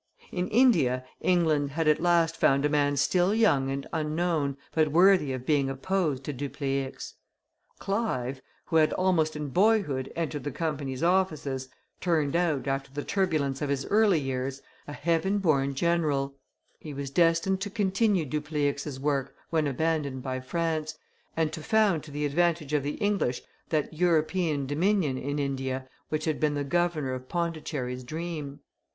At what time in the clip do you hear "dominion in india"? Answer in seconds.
24.65-25.87